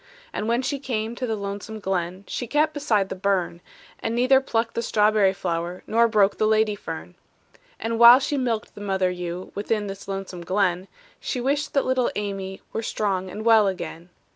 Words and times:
And 0.33 0.47
when 0.47 0.63
she 0.63 0.79
came 0.79 1.13
to 1.13 1.27
the 1.27 1.35
lonesome 1.35 1.79
glen, 1.79 2.23
She 2.25 2.47
kept 2.47 2.73
beside 2.73 3.09
the 3.09 3.15
burn, 3.15 3.61
And 3.99 4.15
neither 4.15 4.41
plucked 4.41 4.73
the 4.73 4.81
strawberry 4.81 5.31
flower 5.31 5.83
Nor 5.85 6.07
broke 6.07 6.39
the 6.39 6.47
lady 6.47 6.73
fern. 6.73 7.13
And 7.79 7.99
while 7.99 8.17
she 8.17 8.35
milked 8.35 8.73
the 8.73 8.81
mother 8.81 9.11
ewe 9.11 9.51
Within 9.53 9.85
this 9.85 10.07
lonesome 10.07 10.41
glen, 10.43 10.87
She 11.19 11.39
wished 11.39 11.75
that 11.75 11.85
little 11.85 12.09
Amy 12.15 12.63
Were 12.73 12.81
strong 12.81 13.29
and 13.29 13.45
well 13.45 13.67
again. 13.67 14.09